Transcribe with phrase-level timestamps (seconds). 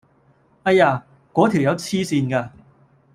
[0.63, 1.05] 唉呀！
[1.31, 2.49] 果條友痴線㗎！